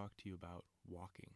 talk 0.00 0.16
to 0.16 0.28
you 0.28 0.34
about 0.34 0.64
walking. 0.88 1.30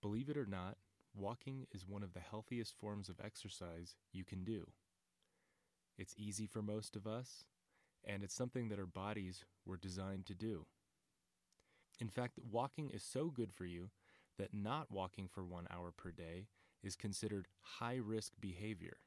Believe 0.00 0.28
it 0.28 0.36
or 0.36 0.46
not, 0.46 0.76
walking 1.14 1.66
is 1.72 1.86
one 1.86 2.02
of 2.02 2.12
the 2.12 2.20
healthiest 2.20 2.74
forms 2.78 3.08
of 3.08 3.20
exercise 3.24 3.96
you 4.12 4.24
can 4.24 4.44
do. 4.44 4.66
It's 5.98 6.14
easy 6.16 6.46
for 6.46 6.62
most 6.62 6.94
of 6.94 7.06
us, 7.06 7.44
and 8.04 8.22
it's 8.22 8.34
something 8.34 8.68
that 8.68 8.78
our 8.78 8.86
bodies 8.86 9.44
were 9.64 9.76
designed 9.76 10.26
to 10.26 10.34
do. 10.34 10.66
In 11.98 12.08
fact, 12.08 12.38
walking 12.50 12.90
is 12.90 13.02
so 13.02 13.30
good 13.30 13.52
for 13.52 13.64
you 13.64 13.90
that 14.38 14.52
not 14.52 14.92
walking 14.92 15.28
for 15.28 15.42
one 15.42 15.66
hour 15.70 15.90
per 15.96 16.10
day 16.10 16.46
is 16.82 16.94
considered 16.94 17.48
high 17.60 17.96
risk 17.96 18.32
behavior. 18.38 18.98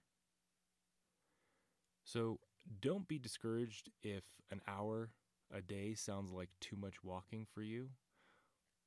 So 2.04 2.40
don't 2.82 3.08
be 3.08 3.20
discouraged 3.20 3.91
if 4.02 4.24
an 4.52 4.62
hour 4.68 5.12
a 5.54 5.62
day 5.62 5.94
sounds 5.94 6.32
like 6.32 6.49
too 6.60 6.76
much 6.76 7.04
walking 7.04 7.46
for 7.54 7.62
you, 7.62 7.90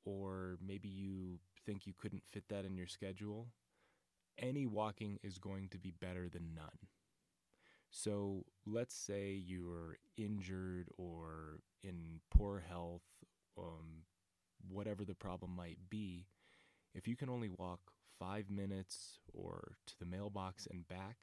or 0.05 0.57
maybe 0.65 0.89
you 0.89 1.39
think 1.65 1.87
you 1.87 1.93
couldn't 1.99 2.23
fit 2.31 2.43
that 2.49 2.65
in 2.65 2.75
your 2.75 2.87
schedule. 2.87 3.47
Any 4.37 4.65
walking 4.65 5.19
is 5.23 5.37
going 5.37 5.69
to 5.69 5.77
be 5.77 5.93
better 5.99 6.27
than 6.29 6.53
none. 6.55 6.87
So 7.89 8.45
let's 8.65 8.95
say 8.95 9.31
you're 9.31 9.97
injured 10.17 10.87
or 10.97 11.59
in 11.83 12.21
poor 12.35 12.63
health, 12.67 13.03
um, 13.57 14.05
whatever 14.67 15.05
the 15.05 15.13
problem 15.13 15.55
might 15.55 15.77
be. 15.89 16.25
If 16.95 17.07
you 17.07 17.15
can 17.15 17.29
only 17.29 17.49
walk 17.49 17.79
five 18.19 18.49
minutes 18.49 19.19
or 19.31 19.77
to 19.85 19.93
the 19.99 20.05
mailbox 20.05 20.67
and 20.69 20.87
back, 20.87 21.17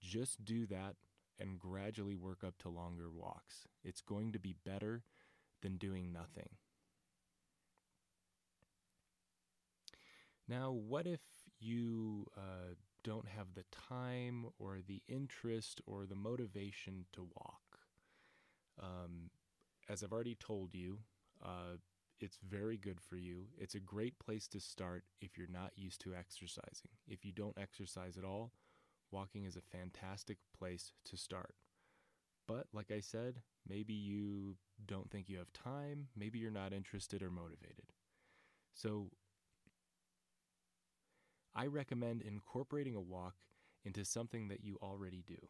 just 0.00 0.44
do 0.44 0.66
that 0.66 0.96
and 1.38 1.58
gradually 1.58 2.16
work 2.16 2.44
up 2.46 2.58
to 2.58 2.68
longer 2.68 3.10
walks. 3.10 3.66
It's 3.82 4.00
going 4.00 4.32
to 4.32 4.38
be 4.38 4.54
better 4.64 5.02
than 5.62 5.76
doing 5.76 6.12
nothing. 6.12 6.48
Now, 10.48 10.70
what 10.70 11.06
if 11.06 11.20
you 11.58 12.26
uh, 12.36 12.74
don't 13.02 13.26
have 13.28 13.54
the 13.54 13.64
time 13.70 14.46
or 14.58 14.78
the 14.86 15.02
interest 15.08 15.80
or 15.86 16.06
the 16.06 16.14
motivation 16.14 17.06
to 17.12 17.26
walk? 17.36 17.78
Um, 18.80 19.30
as 19.88 20.02
I've 20.02 20.12
already 20.12 20.36
told 20.36 20.74
you, 20.74 20.98
uh, 21.44 21.78
it's 22.20 22.38
very 22.48 22.76
good 22.76 23.00
for 23.00 23.16
you. 23.16 23.46
It's 23.58 23.74
a 23.74 23.80
great 23.80 24.18
place 24.18 24.48
to 24.48 24.60
start 24.60 25.04
if 25.20 25.36
you're 25.36 25.48
not 25.50 25.72
used 25.76 26.00
to 26.02 26.14
exercising. 26.14 26.90
If 27.06 27.24
you 27.24 27.32
don't 27.32 27.58
exercise 27.58 28.16
at 28.16 28.24
all, 28.24 28.52
walking 29.10 29.44
is 29.44 29.56
a 29.56 29.76
fantastic 29.76 30.38
place 30.56 30.92
to 31.06 31.16
start. 31.16 31.54
But 32.46 32.66
like 32.72 32.90
I 32.90 33.00
said, 33.00 33.40
maybe 33.68 33.92
you 33.92 34.56
don't 34.86 35.10
think 35.10 35.28
you 35.28 35.38
have 35.38 35.52
time, 35.52 36.08
maybe 36.16 36.38
you're 36.38 36.50
not 36.50 36.72
interested 36.72 37.22
or 37.22 37.30
motivated. 37.30 37.92
So 38.74 39.10
I 41.58 41.66
recommend 41.68 42.20
incorporating 42.20 42.94
a 42.94 43.00
walk 43.00 43.36
into 43.82 44.04
something 44.04 44.48
that 44.48 44.62
you 44.62 44.76
already 44.82 45.22
do. 45.26 45.48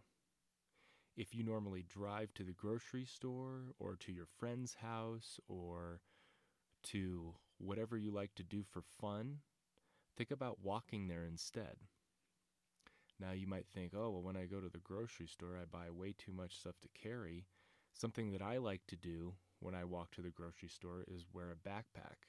If 1.16 1.34
you 1.34 1.42
normally 1.42 1.82
drive 1.82 2.32
to 2.34 2.44
the 2.44 2.52
grocery 2.52 3.04
store 3.04 3.74
or 3.80 3.96
to 3.96 4.12
your 4.12 4.28
friend's 4.38 4.74
house 4.74 5.40
or 5.48 6.00
to 6.84 7.34
whatever 7.58 7.96
you 7.96 8.12
like 8.12 8.36
to 8.36 8.44
do 8.44 8.62
for 8.62 8.82
fun, 9.00 9.38
think 10.16 10.30
about 10.30 10.62
walking 10.62 11.08
there 11.08 11.24
instead. 11.24 11.76
Now 13.18 13.32
you 13.32 13.48
might 13.48 13.66
think, 13.74 13.92
oh, 13.92 14.10
well, 14.10 14.22
when 14.22 14.36
I 14.36 14.44
go 14.44 14.60
to 14.60 14.68
the 14.68 14.78
grocery 14.78 15.26
store, 15.26 15.58
I 15.60 15.64
buy 15.64 15.90
way 15.90 16.14
too 16.16 16.32
much 16.32 16.56
stuff 16.56 16.76
to 16.82 16.88
carry. 17.02 17.46
Something 17.92 18.30
that 18.30 18.42
I 18.42 18.58
like 18.58 18.82
to 18.88 18.96
do 18.96 19.34
when 19.58 19.74
I 19.74 19.84
walk 19.84 20.12
to 20.12 20.22
the 20.22 20.30
grocery 20.30 20.68
store 20.68 21.04
is 21.08 21.24
wear 21.32 21.50
a 21.50 21.68
backpack. 21.68 22.28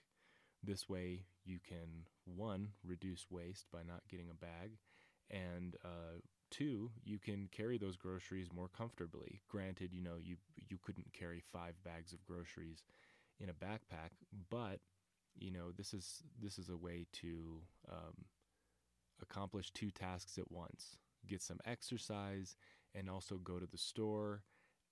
This 0.64 0.90
way, 0.90 1.26
you 1.48 1.60
can, 1.68 2.06
one, 2.26 2.70
reduce 2.84 3.26
waste 3.30 3.66
by 3.72 3.80
not 3.88 4.08
getting 4.10 4.30
a 4.30 4.34
bag, 4.34 4.78
and 5.30 5.76
uh, 5.84 6.20
two, 6.52 6.92
you 7.04 7.20
can 7.20 7.50
carry 7.52 7.78
those 7.78 7.98
groceries 7.98 8.50
more 8.54 8.70
comfortably. 8.70 9.42
Granted, 9.50 9.94
you 9.94 10.02
know, 10.02 10.16
you, 10.22 10.38
you 10.70 10.78
couldn't 10.82 11.14
carry 11.14 11.42
five 11.52 11.74
bags 11.84 12.14
of 12.14 12.26
groceries 12.26 12.84
in 13.40 13.50
a 13.50 13.54
backpack, 13.54 14.12
but 14.50 14.80
you 15.40 15.52
know 15.52 15.72
this 15.76 15.94
is 15.94 16.24
this 16.42 16.58
is 16.58 16.70
a 16.70 16.78
way 16.78 17.06
to 17.12 17.62
um, 17.92 18.26
accomplish 19.22 19.72
two 19.72 19.92
tasks 19.92 20.38
at 20.38 20.52
once: 20.52 20.98
get 21.28 21.42
some 21.42 21.60
exercise 21.66 22.56
and 22.96 23.10
also 23.10 23.38
go 23.38 23.60
to 23.60 23.68
the 23.68 23.78
store. 23.78 24.44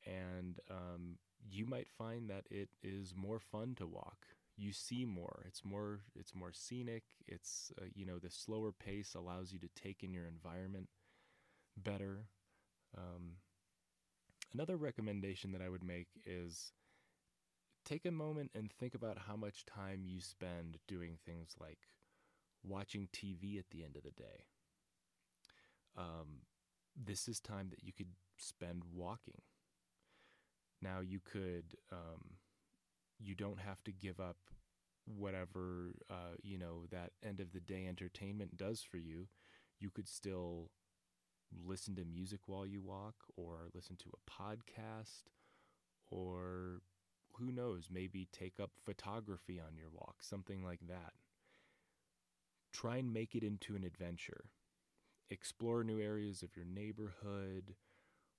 And 0.06 0.60
um, 0.70 1.18
you 1.50 1.66
might 1.66 1.90
find 1.90 2.30
that 2.30 2.46
it 2.52 2.70
is 2.84 3.14
more 3.16 3.40
fun 3.40 3.74
to 3.80 3.88
walk. 3.88 4.28
You 4.58 4.72
see 4.72 5.06
more. 5.06 5.44
It's 5.48 5.66
more. 5.66 6.02
It's 6.16 6.34
more 6.34 6.52
scenic. 6.54 7.04
It's 7.28 7.72
uh, 7.82 7.86
you 7.94 8.06
know 8.06 8.20
the 8.20 8.30
slower 8.30 8.72
pace 8.72 9.14
allows 9.14 9.52
you 9.52 9.60
to 9.60 9.70
take 9.76 10.04
in 10.04 10.14
your 10.14 10.26
environment 10.26 10.88
better. 11.78 12.28
Um, 12.98 13.38
another 14.54 14.78
recommendation 14.78 15.52
that 15.52 15.62
I 15.62 15.70
would 15.70 15.84
make 15.84 16.08
is 16.26 16.72
take 17.84 18.06
a 18.06 18.12
moment 18.12 18.52
and 18.56 18.72
think 18.72 18.96
about 18.96 19.18
how 19.28 19.36
much 19.36 19.66
time 19.66 20.04
you 20.06 20.20
spend 20.22 20.78
doing 20.88 21.18
things 21.26 21.56
like 21.60 21.80
watching 22.64 23.08
TV 23.14 23.60
at 23.60 23.70
the 23.72 23.84
end 23.84 23.96
of 23.96 24.04
the 24.04 24.12
day. 24.12 24.46
Um, 25.98 26.42
this 26.96 27.28
is 27.28 27.40
time 27.40 27.70
that 27.70 27.84
you 27.84 27.94
could 27.94 28.14
spend 28.38 28.84
walking. 28.94 29.42
Now, 30.82 31.00
you 31.00 31.20
could, 31.20 31.76
um, 31.92 32.38
you 33.20 33.36
don't 33.36 33.60
have 33.60 33.84
to 33.84 33.92
give 33.92 34.20
up 34.20 34.38
whatever, 35.06 35.94
uh, 36.10 36.36
you 36.42 36.58
know, 36.58 36.86
that 36.92 37.12
end 37.24 37.40
of 37.40 37.52
the 37.52 37.60
day 37.60 37.86
entertainment 37.88 38.58
does 38.58 38.82
for 38.82 38.98
you. 38.98 39.28
You 39.80 39.90
could 39.90 40.08
still 40.08 40.72
listen 41.66 41.96
to 41.96 42.06
music 42.06 42.42
while 42.48 42.66
you 42.66 42.82
walk, 42.82 43.16
or 43.38 43.70
listen 43.74 43.96
to 43.98 44.10
a 44.10 44.32
podcast, 44.32 45.24
or 46.10 46.82
who 47.34 47.52
knows, 47.52 47.90
maybe 47.92 48.28
take 48.32 48.60
up 48.60 48.72
photography 48.84 49.60
on 49.60 49.78
your 49.78 49.90
walk, 49.92 50.18
something 50.22 50.64
like 50.64 50.82
that. 50.88 51.14
Try 52.72 52.98
and 52.98 53.14
make 53.14 53.36
it 53.36 53.44
into 53.44 53.76
an 53.76 53.84
adventure. 53.84 54.46
Explore 55.30 55.84
new 55.84 56.00
areas 56.00 56.44
of 56.44 56.56
your 56.56 56.66
neighborhood 56.66 57.76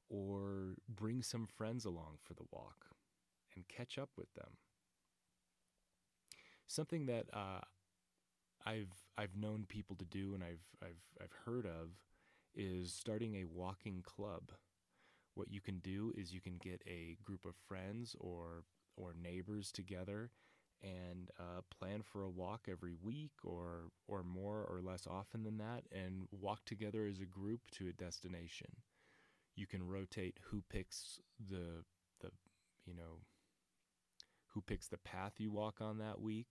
or 0.08 0.76
bring 0.88 1.22
some 1.22 1.46
friends 1.46 1.84
along 1.84 2.18
for 2.22 2.34
the 2.34 2.46
walk 2.52 2.86
and 3.54 3.66
catch 3.68 3.98
up 3.98 4.10
with 4.16 4.32
them. 4.34 4.50
Something 6.66 7.06
that 7.06 7.26
uh, 7.32 7.60
I've 8.64 8.92
I've 9.16 9.36
known 9.36 9.64
people 9.68 9.96
to 9.96 10.04
do 10.04 10.34
and 10.34 10.42
I've 10.42 10.64
I've 10.82 11.02
I've 11.22 11.32
heard 11.44 11.66
of 11.66 11.90
is 12.54 12.92
starting 12.92 13.36
a 13.36 13.44
walking 13.44 14.02
club. 14.02 14.52
What 15.34 15.50
you 15.50 15.60
can 15.60 15.78
do 15.80 16.12
is 16.16 16.32
you 16.32 16.40
can 16.40 16.58
get 16.58 16.82
a 16.86 17.16
group 17.24 17.44
of 17.44 17.54
friends 17.68 18.16
or 18.18 18.64
or 18.96 19.14
neighbors 19.20 19.70
together 19.70 20.30
and 20.82 21.30
uh, 21.38 21.62
plan 21.78 22.02
for 22.02 22.22
a 22.22 22.30
walk 22.30 22.68
every 22.70 22.94
week 23.02 23.32
or 23.44 23.90
or 24.08 24.22
more 24.22 24.64
or 24.64 24.80
less 24.82 25.06
often 25.06 25.42
than 25.44 25.58
that 25.58 25.84
and 25.92 26.26
walk 26.30 26.64
together 26.64 27.06
as 27.06 27.20
a 27.20 27.26
group 27.26 27.60
to 27.70 27.88
a 27.88 27.92
destination 27.92 28.68
you 29.56 29.66
can 29.66 29.86
rotate 29.86 30.38
who 30.50 30.62
picks 30.70 31.20
the 31.50 31.84
the 32.20 32.30
you 32.86 32.94
know 32.94 33.20
who 34.56 34.62
picks 34.62 34.88
the 34.88 34.98
path 34.98 35.34
you 35.38 35.52
walk 35.52 35.82
on 35.82 36.00
that 36.00 36.20
week 36.22 36.48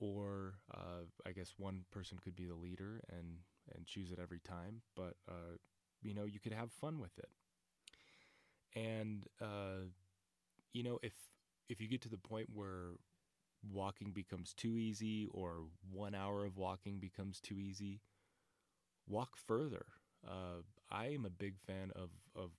or 0.00 0.54
uh, 0.74 1.04
I 1.26 1.32
guess 1.32 1.54
one 1.58 1.84
person 1.92 2.18
could 2.22 2.36
be 2.36 2.46
the 2.46 2.54
leader 2.54 3.02
and 3.10 3.38
and 3.74 3.86
choose 3.86 4.12
it 4.12 4.20
every 4.22 4.40
time 4.40 4.82
but 4.96 5.16
uh, 5.28 5.56
you 6.02 6.14
know 6.14 6.24
you 6.26 6.40
could 6.40 6.54
have 6.54 6.72
fun 6.72 7.00
with 7.00 7.18
it 7.18 7.30
and 8.74 9.26
uh, 9.40 9.86
you 10.72 10.84
know 10.84 10.98
if 11.02 11.14
if 11.68 11.80
you 11.80 11.88
get 11.88 12.02
to 12.02 12.10
the 12.10 12.18
point 12.18 12.48
where 12.54 12.92
walking 13.72 14.12
becomes 14.12 14.54
too 14.54 14.78
easy 14.78 15.28
or 15.32 15.64
one 15.92 16.14
hour 16.14 16.44
of 16.46 16.56
walking 16.58 17.00
becomes 17.00 17.40
too 17.40 17.60
easy, 17.60 18.00
walk 19.08 19.36
further. 19.36 19.86
Uh, 20.26 20.62
I 20.90 21.06
am 21.06 21.24
a 21.24 21.30
big 21.30 21.58
fan 21.58 21.92
of, 21.94 22.10
of 22.34 22.50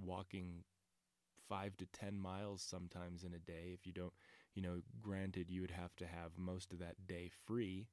walking 0.00 0.64
five 1.50 1.76
to 1.78 1.86
10 1.86 2.16
miles 2.16 2.62
sometimes 2.62 3.24
in 3.24 3.34
a 3.34 3.38
day. 3.38 3.72
If 3.74 3.86
you 3.86 3.92
don't, 3.92 4.12
you 4.54 4.62
know, 4.62 4.80
granted, 5.02 5.50
you 5.50 5.60
would 5.60 5.72
have 5.72 5.94
to 5.96 6.06
have 6.06 6.38
most 6.38 6.72
of 6.72 6.78
that 6.78 7.06
day 7.06 7.30
free, 7.46 7.88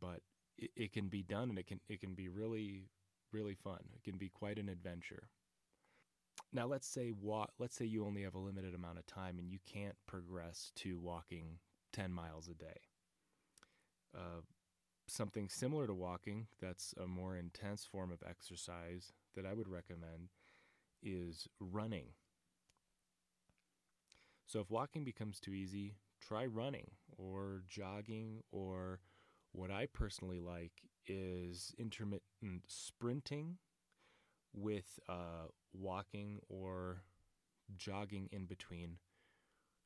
but 0.00 0.20
it, 0.56 0.70
it 0.76 0.92
can 0.92 1.08
be 1.08 1.22
done 1.22 1.50
and 1.50 1.58
it 1.58 1.66
can, 1.66 1.80
it 1.88 2.00
can 2.00 2.14
be 2.14 2.28
really, 2.28 2.84
really 3.32 3.54
fun. 3.54 3.80
It 3.94 4.04
can 4.08 4.16
be 4.16 4.28
quite 4.28 4.58
an 4.58 4.68
adventure. 4.68 5.28
Now 6.52 6.66
let's 6.66 6.86
say 6.86 7.12
walk, 7.12 7.50
let's 7.58 7.76
say 7.76 7.84
you 7.84 8.06
only 8.06 8.22
have 8.22 8.34
a 8.34 8.38
limited 8.38 8.74
amount 8.74 8.98
of 8.98 9.06
time 9.06 9.38
and 9.38 9.50
you 9.50 9.58
can't 9.66 9.96
progress 10.06 10.72
to 10.76 10.98
walking 10.98 11.58
10 11.92 12.12
miles 12.12 12.48
a 12.48 12.54
day. 12.54 12.80
Uh, 14.16 14.40
something 15.10 15.48
similar 15.48 15.86
to 15.86 15.94
walking 15.94 16.46
that's 16.60 16.94
a 17.02 17.06
more 17.06 17.36
intense 17.36 17.84
form 17.84 18.12
of 18.12 18.22
exercise 18.28 19.12
that 19.34 19.44
I 19.44 19.54
would 19.54 19.68
recommend 19.68 20.30
is 21.02 21.48
running. 21.60 22.06
So 24.50 24.58
if 24.58 24.68
walking 24.68 25.04
becomes 25.04 25.38
too 25.38 25.54
easy, 25.54 25.94
try 26.20 26.44
running 26.44 26.90
or 27.16 27.62
jogging, 27.68 28.42
or 28.50 28.98
what 29.52 29.70
I 29.70 29.86
personally 29.86 30.40
like 30.40 30.72
is 31.06 31.72
intermittent 31.78 32.64
sprinting 32.66 33.58
with 34.52 34.98
uh, 35.08 35.46
walking 35.72 36.40
or 36.48 37.04
jogging 37.76 38.28
in 38.32 38.46
between 38.46 38.96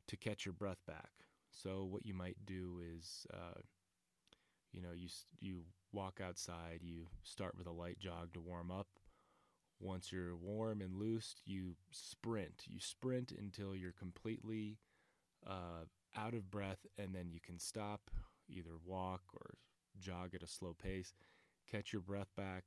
to 0.08 0.16
catch 0.16 0.46
your 0.46 0.54
breath 0.54 0.80
back. 0.86 1.10
So 1.50 1.84
what 1.84 2.06
you 2.06 2.14
might 2.14 2.38
do 2.46 2.80
is, 2.96 3.26
uh, 3.34 3.60
you 4.72 4.80
know, 4.80 4.92
you 4.96 5.08
you 5.40 5.64
walk 5.92 6.22
outside, 6.26 6.80
you 6.80 7.08
start 7.22 7.54
with 7.58 7.66
a 7.66 7.70
light 7.70 7.98
jog 7.98 8.32
to 8.32 8.40
warm 8.40 8.70
up. 8.70 8.88
Once 9.84 10.10
you're 10.10 10.34
warm 10.34 10.80
and 10.80 10.98
loose, 10.98 11.34
you 11.44 11.76
sprint. 11.90 12.62
You 12.66 12.80
sprint 12.80 13.32
until 13.32 13.76
you're 13.76 13.92
completely 13.92 14.78
uh, 15.46 15.84
out 16.16 16.32
of 16.32 16.50
breath, 16.50 16.86
and 16.96 17.14
then 17.14 17.28
you 17.30 17.38
can 17.38 17.58
stop, 17.58 18.10
either 18.48 18.78
walk 18.86 19.20
or 19.34 19.58
jog 20.00 20.34
at 20.34 20.42
a 20.42 20.46
slow 20.46 20.74
pace, 20.74 21.12
catch 21.70 21.92
your 21.92 22.00
breath 22.00 22.30
back. 22.34 22.64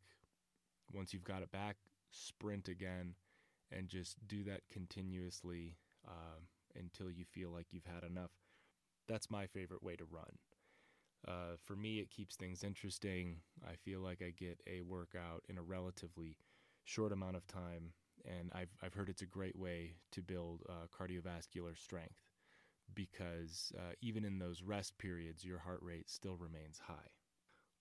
Once 0.93 1.11
you've 1.11 1.23
got 1.23 1.41
it 1.41 1.51
back, 1.51 1.77
sprint 2.11 2.67
again, 2.67 3.15
and 3.71 3.89
just 3.89 4.15
do 4.27 4.43
that 4.43 4.61
continuously 4.71 5.75
uh, 6.07 6.39
until 6.75 7.09
you 7.09 7.25
feel 7.25 7.49
like 7.49 7.65
you've 7.71 7.91
had 7.91 8.03
enough. 8.03 8.31
That's 9.07 9.31
my 9.31 9.47
favorite 9.47 9.81
way 9.81 9.95
to 9.95 10.05
run. 10.05 10.37
Uh, 11.27 11.55
for 11.65 11.75
me, 11.75 11.97
it 11.97 12.11
keeps 12.11 12.35
things 12.35 12.63
interesting. 12.63 13.37
I 13.67 13.73
feel 13.73 14.01
like 14.01 14.21
I 14.21 14.31
get 14.37 14.59
a 14.67 14.81
workout 14.81 15.43
in 15.49 15.57
a 15.57 15.63
relatively 15.63 16.37
short 16.87 17.11
amount 17.11 17.35
of 17.35 17.45
time, 17.47 17.91
and 18.25 18.49
I've 18.53 18.71
I've 18.81 18.93
heard 18.93 19.09
it's 19.09 19.21
a 19.21 19.27
great 19.27 19.57
way 19.57 19.97
to 20.11 20.21
build 20.21 20.63
uh, 20.67 20.87
cardiovascular 20.97 21.77
strength 21.77 22.21
because 22.95 23.71
uh, 23.77 23.93
even 24.01 24.23
in 24.23 24.39
those 24.39 24.63
rest 24.63 24.97
periods, 24.97 25.43
your 25.43 25.59
heart 25.59 25.79
rate 25.81 26.09
still 26.09 26.37
remains 26.37 26.79
high. 26.87 27.11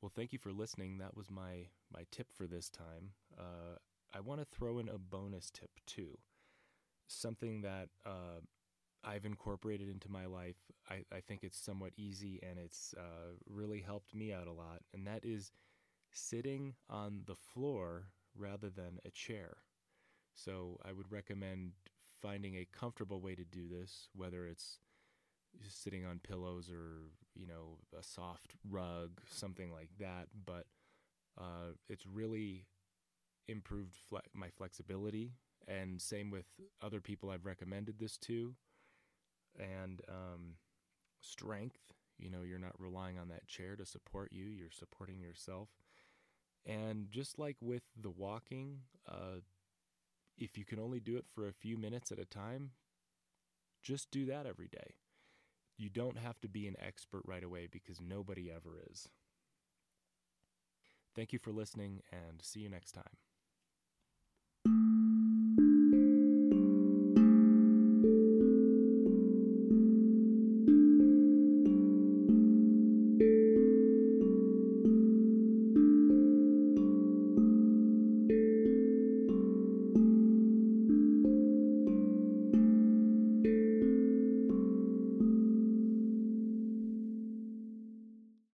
Well, 0.03 0.13
thank 0.15 0.33
you 0.33 0.39
for 0.39 0.53
listening. 0.53 0.99
That 0.99 1.17
was 1.17 1.31
my 1.31 1.69
my 1.93 2.05
tip 2.11 2.33
for 2.33 2.47
this 2.47 2.69
time. 2.69 3.13
Uh, 3.39 3.79
I 4.13 4.21
want 4.21 4.41
to 4.41 4.47
throw 4.47 4.79
in 4.79 4.89
a 4.89 4.99
bonus 4.99 5.51
tip 5.51 5.71
too, 5.87 6.19
something 7.07 7.63
that 7.63 7.89
uh, 8.05 8.41
I've 9.05 9.25
incorporated 9.25 9.89
into 9.89 10.11
my 10.11 10.27
life. 10.27 10.57
I, 10.91 11.05
I, 11.15 11.21
think 11.21 11.43
it's 11.43 11.59
somewhat 11.59 11.93
easy 11.97 12.41
and 12.43 12.59
it's 12.59 12.95
uh, 12.97 13.35
really 13.47 13.81
helped 13.81 14.15
me 14.15 14.33
out 14.33 14.47
a 14.47 14.53
lot, 14.53 14.81
and 14.93 15.07
that 15.07 15.25
is 15.25 15.53
sitting 16.13 16.75
on 16.89 17.23
the 17.27 17.35
floor 17.35 18.07
rather 18.39 18.71
than 18.71 18.99
a 19.05 19.11
chair. 19.11 19.59
So 20.35 20.79
I 20.85 20.93
would 20.93 21.11
recommend 21.11 21.73
finding 22.21 22.57
a 22.57 22.67
comfortable 22.73 23.21
way 23.21 23.35
to 23.35 23.45
do 23.45 23.69
this, 23.69 24.09
whether 24.15 24.47
it's 24.47 24.79
sitting 25.69 26.05
on 26.05 26.21
pillows 26.21 26.71
or 26.71 27.11
you 27.35 27.47
know 27.47 27.79
a 27.99 28.03
soft 28.03 28.55
rug, 28.69 29.21
something 29.29 29.73
like 29.73 29.91
that. 29.99 30.29
But 30.45 30.67
uh, 31.39 31.73
it's 31.89 32.07
really 32.07 32.67
improved 33.49 33.97
fle- 34.09 34.19
my 34.35 34.49
flexibility, 34.51 35.33
and 35.67 36.01
same 36.01 36.31
with 36.31 36.47
other 36.83 37.01
people 37.01 37.31
I've 37.31 37.47
recommended 37.47 37.99
this 37.99 38.17
to, 38.19 38.55
and 39.59 40.03
um, 40.09 40.55
strength. 41.21 41.93
You 42.19 42.31
know, 42.31 42.43
you're 42.43 42.59
not 42.59 42.79
relying 42.79 43.19
on 43.19 43.29
that 43.29 43.47
chair 43.47 43.77
to 43.77 43.87
support 43.87 44.33
you; 44.33 44.47
you're 44.47 44.71
supporting 44.71 45.21
yourself. 45.21 45.69
And 46.67 47.11
just 47.11 47.39
like 47.39 47.57
with 47.61 47.85
the 48.01 48.11
walking, 48.11 48.81
uh, 49.09 49.41
if 50.37 50.59
you 50.59 50.65
can 50.65 50.81
only 50.81 51.01
do 51.01 51.17
it 51.17 51.25
for 51.33 51.47
a 51.47 51.53
few 51.53 51.77
minutes 51.77 52.11
at 52.11 52.19
a 52.19 52.25
time, 52.25 52.73
just 53.83 54.11
do 54.11 54.27
that 54.27 54.47
every 54.47 54.69
day 54.69 54.97
you 55.79 55.89
don't 55.91 56.19
have 56.19 56.41
to 56.41 56.49
be 56.49 56.67
an 56.67 56.77
expert 56.79 57.23
right 57.27 57.45
away 57.45 57.69
because 57.71 58.01
nobody 58.01 58.51
ever 58.51 58.81
is. 58.91 59.09
Thank 61.15 61.33
you 61.33 61.39
for 61.39 61.53
listening 61.53 62.03
and 62.13 62.41
see 62.43 62.61
you 62.61 62.69
next 62.69 62.93
time. 62.93 63.05